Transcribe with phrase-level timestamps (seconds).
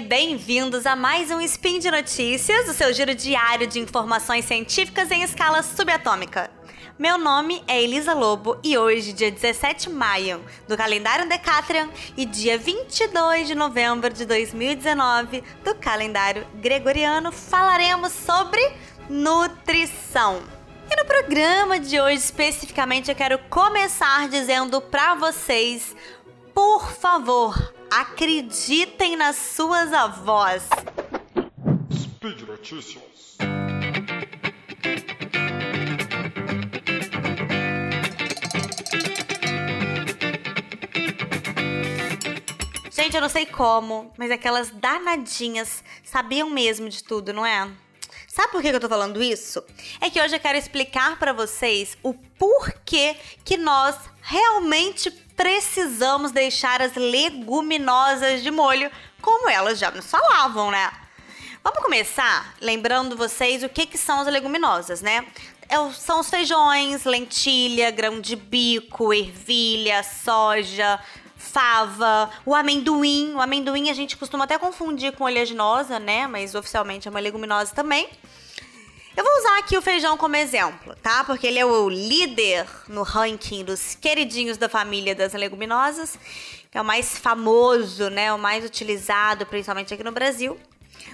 [0.00, 5.22] bem-vindos a mais um Spin de Notícias, o seu giro diário de informações científicas em
[5.22, 6.50] escala subatômica.
[6.96, 12.24] Meu nome é Elisa Lobo e hoje, dia 17 de maio, do calendário Decatrian e
[12.24, 18.60] dia 22 de novembro de 2019 do calendário gregoriano, falaremos sobre
[19.08, 20.42] nutrição.
[20.90, 25.94] E no programa de hoje, especificamente, eu quero começar dizendo para vocês,
[26.54, 30.68] por favor, acreditem nas suas avós.
[31.92, 33.36] Speed Notícias.
[42.90, 47.70] Gente, eu não sei como, mas aquelas danadinhas sabiam mesmo de tudo, não é?
[48.26, 49.64] Sabe por que eu tô falando isso?
[50.00, 56.82] É que hoje eu quero explicar para vocês o porquê que nós realmente precisamos deixar
[56.82, 58.90] as leguminosas de molho,
[59.22, 60.90] como elas já nos falavam, né?
[61.62, 65.24] Vamos começar lembrando vocês o que, que são as leguminosas, né?
[65.68, 70.98] É são os feijões, lentilha, grão de bico, ervilha, soja,
[71.36, 73.34] fava, o amendoim.
[73.34, 76.26] O amendoim a gente costuma até confundir com oleaginosa, né?
[76.26, 78.08] Mas oficialmente é uma leguminosa também.
[79.18, 81.24] Eu vou usar aqui o feijão como exemplo, tá?
[81.24, 86.16] Porque ele é o líder no ranking dos queridinhos da família das leguminosas,
[86.70, 88.32] que é o mais famoso, né?
[88.32, 90.56] O mais utilizado, principalmente aqui no Brasil.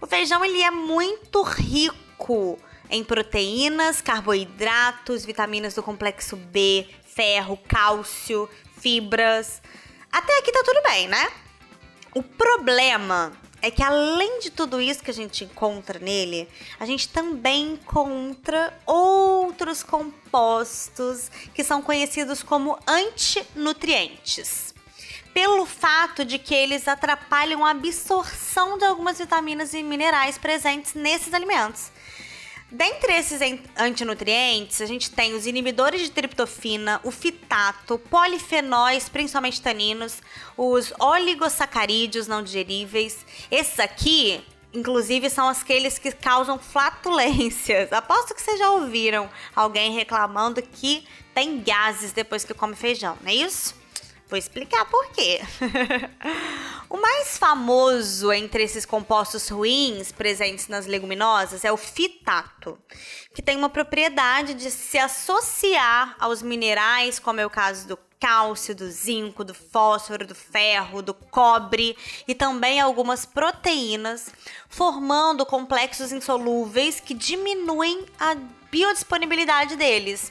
[0.00, 2.56] O feijão ele é muito rico
[2.88, 8.48] em proteínas, carboidratos, vitaminas do complexo B, ferro, cálcio,
[8.80, 9.60] fibras.
[10.12, 11.32] Até aqui tá tudo bem, né?
[12.14, 17.08] O problema é que além de tudo isso que a gente encontra nele, a gente
[17.08, 24.74] também encontra outros compostos que são conhecidos como antinutrientes.
[25.34, 31.32] Pelo fato de que eles atrapalham a absorção de algumas vitaminas e minerais presentes nesses
[31.32, 31.90] alimentos.
[32.70, 33.40] Dentre esses
[33.78, 40.20] antinutrientes, a gente tem os inibidores de triptofina, o fitato, polifenóis, principalmente taninos,
[40.54, 43.24] os oligosacarídeos não digeríveis.
[43.50, 47.90] Esses aqui, inclusive, são aqueles que causam flatulências.
[47.94, 53.30] Aposto que vocês já ouviram alguém reclamando que tem gases depois que come feijão, não
[53.30, 53.77] é isso?
[54.28, 55.40] Vou explicar por quê.
[56.90, 62.78] o mais famoso entre esses compostos ruins presentes nas leguminosas é o fitato,
[63.34, 68.74] que tem uma propriedade de se associar aos minerais, como é o caso do cálcio,
[68.74, 71.96] do zinco, do fósforo, do ferro, do cobre
[72.26, 74.30] e também algumas proteínas,
[74.68, 78.36] formando complexos insolúveis que diminuem a
[78.70, 80.30] biodisponibilidade deles.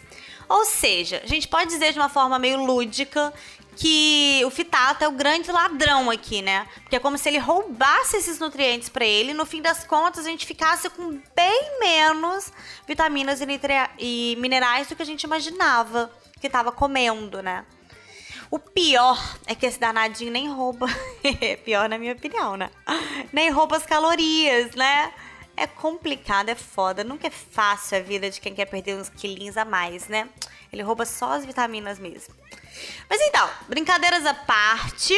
[0.50, 3.34] Ou seja, a gente pode dizer de uma forma meio lúdica
[3.78, 6.68] que o fitato é o grande ladrão aqui, né?
[6.82, 10.26] Porque é como se ele roubasse esses nutrientes para ele e no fim das contas
[10.26, 12.52] a gente ficasse com bem menos
[12.88, 13.40] vitaminas
[14.00, 16.12] e, minerais do que a gente imaginava
[16.42, 17.66] que estava comendo, né?
[18.50, 20.88] O pior é que esse danadinho nem rouba.
[21.64, 22.72] pior na minha opinião, né?
[23.32, 25.14] Nem rouba as calorias, né?
[25.58, 27.04] É complicado, é foda.
[27.04, 30.30] Nunca é fácil a vida de quem quer perder uns quilinhos a mais, né?
[30.72, 32.34] Ele rouba só as vitaminas mesmo.
[33.10, 35.16] Mas então, brincadeiras à parte.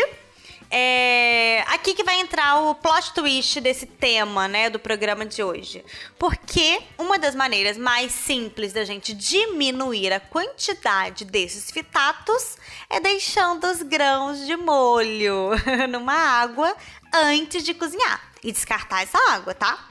[0.72, 5.84] É aqui que vai entrar o plot twist desse tema, né, do programa de hoje.
[6.20, 12.56] Porque uma das maneiras mais simples da gente diminuir a quantidade desses fitatos
[12.88, 15.50] é deixando os grãos de molho
[15.90, 16.76] numa água
[17.12, 19.89] antes de cozinhar e descartar essa água, tá?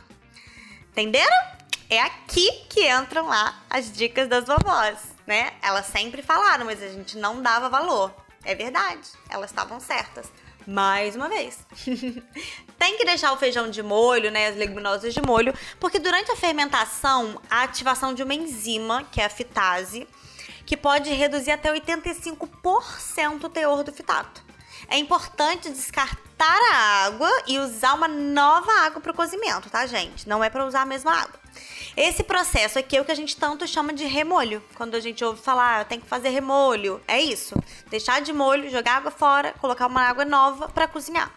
[0.99, 1.37] Entenderam?
[1.89, 5.53] É aqui que entram lá as dicas das vovós né?
[5.61, 8.13] Elas sempre falaram, mas a gente não dava valor.
[8.43, 10.33] É verdade, elas estavam certas.
[10.67, 11.59] Mais uma vez.
[12.79, 16.37] Tem que deixar o feijão de molho, né, as leguminosas de molho, porque durante a
[16.37, 20.09] fermentação, a ativação de uma enzima, que é a fitase,
[20.65, 24.43] que pode reduzir até 85% o teor do fitato.
[24.89, 30.29] É importante descartar a água e usar uma nova água para o cozimento, tá, gente?
[30.29, 31.39] Não é para usar a mesma água.
[31.97, 34.63] Esse processo aqui é o que a gente tanto chama de remolho.
[34.77, 37.55] Quando a gente ouve falar, ah, tem que fazer remolho, é isso.
[37.91, 41.33] Deixar de molho, jogar água fora, colocar uma água nova para cozinhar.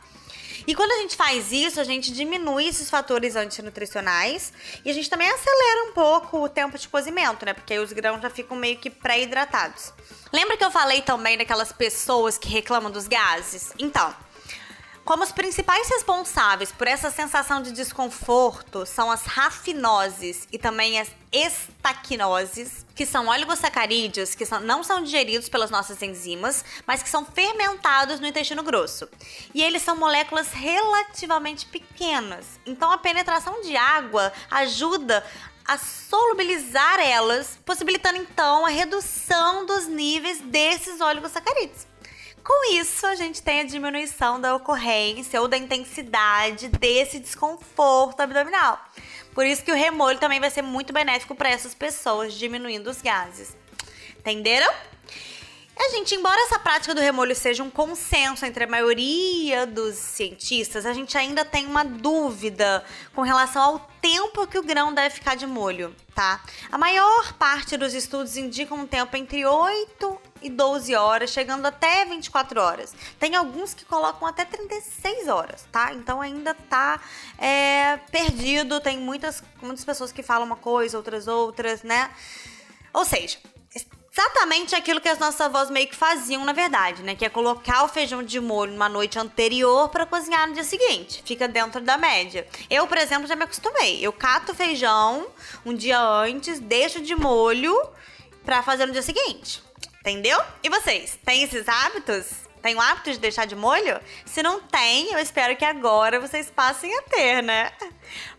[0.68, 4.54] E quando a gente faz isso, a gente diminui esses fatores antinutricionais
[4.86, 7.54] e a gente também acelera um pouco o tempo de cozimento, né?
[7.54, 9.92] Porque aí os grãos já ficam meio que pré-hidratados.
[10.32, 13.74] Lembra que eu falei também daquelas pessoas que reclamam dos gases?
[13.80, 14.14] Então,
[15.04, 21.10] Como os principais responsáveis por essa sensação de desconforto são as rafinoses e também as
[21.32, 27.26] estaquinoses, que são oligosacarídeos que são, não são digeridos pelas nossas enzimas, mas que são
[27.26, 29.10] fermentados no intestino grosso.
[29.56, 35.26] E eles são moléculas relativamente pequenas, então a penetração de água ajuda
[35.66, 41.88] a solubilizar elas, possibilitando então a redução dos níveis desses oligosacarídeos.
[42.44, 48.80] Com isso, a gente tem a diminuição da ocorrência ou da intensidade desse desconforto abdominal.
[49.34, 53.02] Por isso que o remolho também vai ser muito benéfico para essas pessoas, diminuindo os
[53.02, 53.56] gases.
[54.18, 54.74] Entenderam?
[55.84, 60.86] A gente, embora essa prática do remolho seja um consenso entre a maioria dos cientistas,
[60.86, 62.86] a gente ainda tem uma dúvida
[63.16, 66.40] com relação ao tempo que o grão deve ficar de molho, tá?
[66.72, 72.06] A maior parte dos estudos indicam um tempo entre 8 e 12 horas, chegando até
[72.06, 72.94] 24 horas.
[73.20, 75.94] Tem alguns que colocam até 36 horas, tá?
[75.94, 77.02] Então ainda tá
[77.40, 78.80] é, perdido.
[78.80, 82.12] Tem muitas, muitas pessoas que falam uma coisa, outras outras, né?
[82.94, 83.40] Ou seja,
[84.12, 87.16] exatamente aquilo que as nossas avós meio que faziam, na verdade, né?
[87.16, 91.24] Que é colocar o feijão de molho numa noite anterior para cozinhar no dia seguinte.
[91.26, 92.46] Fica dentro da média.
[92.70, 94.06] Eu, por exemplo, já me acostumei.
[94.06, 95.28] Eu cato feijão
[95.66, 97.76] um dia antes, deixo de molho
[98.44, 99.64] para fazer no dia seguinte.
[100.02, 100.40] Entendeu?
[100.64, 102.26] E vocês, têm esses hábitos?
[102.62, 104.00] Tem o hábito de deixar de molho?
[104.26, 107.72] Se não tem, eu espero que agora vocês passem a ter, né?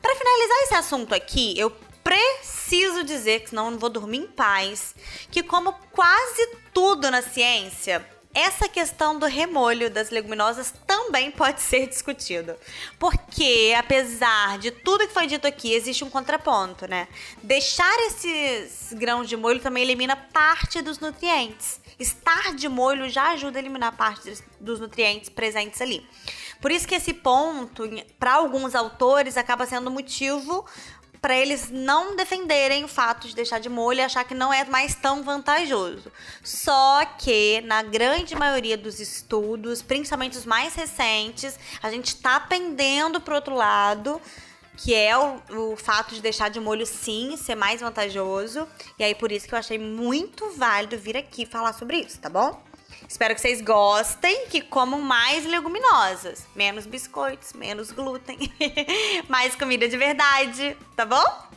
[0.01, 1.73] Para finalizar esse assunto aqui, eu
[2.13, 4.95] preciso dizer, que senão eu não vou dormir em paz,
[5.31, 11.87] que como quase tudo na ciência, essa questão do remolho das leguminosas também pode ser
[11.87, 12.55] discutido.
[12.99, 17.09] Porque, apesar de tudo que foi dito aqui, existe um contraponto, né?
[17.43, 21.81] Deixar esses grãos de molho também elimina parte dos nutrientes.
[21.99, 26.07] Estar de molho já ajuda a eliminar parte dos nutrientes presentes ali.
[26.61, 27.85] Por isso que esse ponto,
[28.19, 30.65] para alguns autores, acaba sendo motivo
[31.23, 34.65] para eles não defenderem o fato de deixar de molho e achar que não é
[34.65, 36.11] mais tão vantajoso.
[36.43, 43.21] Só que, na grande maioria dos estudos, principalmente os mais recentes, a gente está pendendo
[43.21, 44.21] para outro lado
[44.75, 48.67] que é o, o, fato de deixar de molho sim ser mais vantajoso.
[48.99, 52.29] E aí por isso que eu achei muito válido vir aqui falar sobre isso, tá
[52.29, 52.61] bom?
[53.09, 58.39] Espero que vocês gostem, que comam mais leguminosas, menos biscoitos, menos glúten,
[59.29, 61.53] mais comida de verdade, tá bom?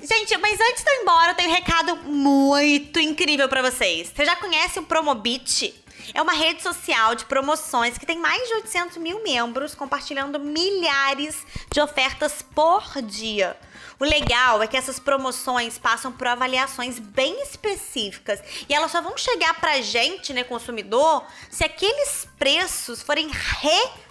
[0.00, 4.08] Gente, mas antes de eu ir embora, eu tenho um recado muito incrível para vocês.
[4.08, 5.81] Você já conhece o Promobit?
[6.14, 11.44] É uma rede social de promoções que tem mais de 800 mil membros compartilhando milhares
[11.72, 13.56] de ofertas por dia.
[13.98, 19.16] O legal é que essas promoções passam por avaliações bem específicas e elas só vão
[19.16, 23.30] chegar pra gente, né, consumidor, se aqueles preços forem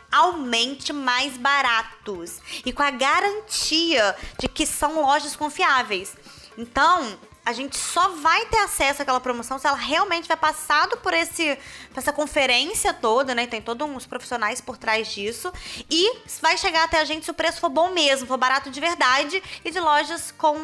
[0.09, 6.15] realmente mais baratos e com a garantia de que são lojas confiáveis.
[6.57, 11.13] Então, a gente só vai ter acesso àquela promoção se ela realmente vai passado por
[11.13, 11.57] esse
[11.95, 13.47] essa conferência toda, né?
[13.47, 15.51] Tem todos uns profissionais por trás disso
[15.89, 18.79] e vai chegar até a gente se o preço for bom mesmo, for barato de
[18.79, 20.55] verdade e de lojas com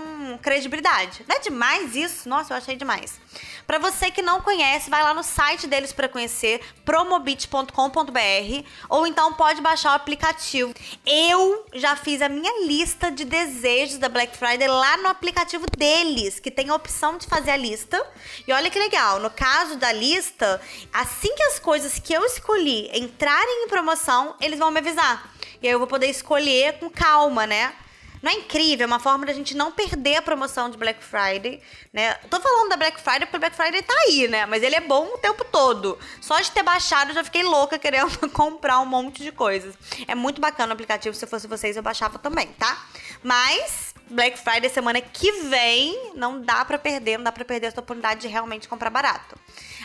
[0.41, 1.25] credibilidade.
[1.27, 2.29] Não é demais isso?
[2.29, 3.19] Nossa, eu achei demais.
[3.67, 9.33] Para você que não conhece, vai lá no site deles para conhecer, promobit.com.br, ou então
[9.33, 10.73] pode baixar o aplicativo.
[11.05, 16.39] Eu já fiz a minha lista de desejos da Black Friday lá no aplicativo deles,
[16.39, 18.05] que tem a opção de fazer a lista.
[18.45, 20.59] E olha que legal, no caso da lista,
[20.91, 25.33] assim que as coisas que eu escolhi entrarem em promoção, eles vão me avisar.
[25.61, 27.73] E aí eu vou poder escolher com calma, né?
[28.21, 28.83] Não é incrível?
[28.83, 31.61] É uma forma da gente não perder a promoção de Black Friday,
[31.93, 32.15] né?
[32.29, 34.45] Tô falando da Black Friday porque o Black Friday tá aí, né?
[34.45, 35.97] Mas ele é bom o tempo todo.
[36.19, 39.75] Só de ter baixado eu já fiquei louca querendo comprar um monte de coisas.
[40.07, 42.85] É muito bacana o aplicativo, se fosse vocês eu baixava também, tá?
[43.23, 47.79] Mas Black Friday semana que vem não dá para perder, não dá para perder essa
[47.79, 49.37] oportunidade de realmente comprar barato.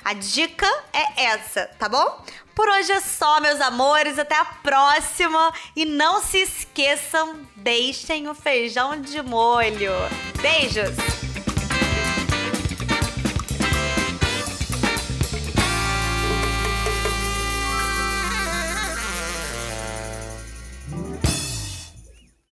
[0.04, 2.24] A dica é essa, tá bom?
[2.54, 4.18] Por hoje é só, meus amores.
[4.18, 5.52] Até a próxima.
[5.76, 9.92] E não se esqueçam, deixem o feijão de molho.
[10.40, 11.31] Beijos!